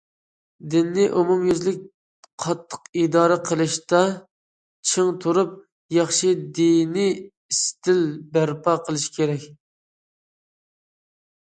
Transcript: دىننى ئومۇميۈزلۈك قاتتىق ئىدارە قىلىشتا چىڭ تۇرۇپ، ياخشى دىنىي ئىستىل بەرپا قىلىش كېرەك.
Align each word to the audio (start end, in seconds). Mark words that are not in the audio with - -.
دىننى 0.73 1.03
ئومۇميۈزلۈك 1.17 1.83
قاتتىق 2.45 2.87
ئىدارە 3.01 3.37
قىلىشتا 3.49 3.99
چىڭ 4.93 5.11
تۇرۇپ، 5.27 5.51
ياخشى 5.99 6.33
دىنىي 6.61 7.15
ئىستىل 7.19 8.03
بەرپا 8.39 8.77
قىلىش 8.89 9.05
كېرەك. 9.21 9.45